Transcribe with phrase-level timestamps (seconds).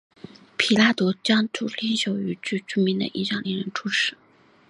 [0.57, 4.15] 彼拉多将其中的领袖与具有影响力的人处死。